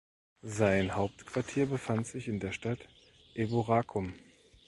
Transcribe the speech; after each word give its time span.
Sein 0.41 0.95
Hauptquartier 0.95 1.67
befand 1.67 2.07
sich 2.07 2.27
in 2.27 2.39
der 2.39 2.53
Stadt 2.53 2.79
"Eboracum". 3.35 4.15